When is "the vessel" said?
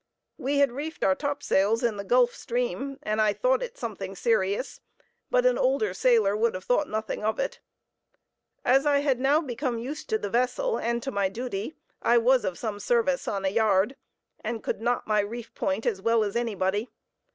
10.17-10.75